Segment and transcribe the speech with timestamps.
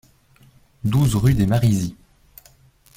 [0.83, 1.93] douze rue des Marizys